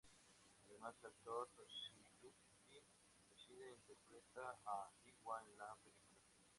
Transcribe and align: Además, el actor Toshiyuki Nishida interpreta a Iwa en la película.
Además, 0.67 0.95
el 1.03 1.09
actor 1.09 1.47
Toshiyuki 1.55 2.33
Nishida 3.29 3.71
interpreta 3.71 4.57
a 4.65 4.89
Iwa 5.05 5.43
en 5.47 5.55
la 5.59 5.75
película. 5.75 6.25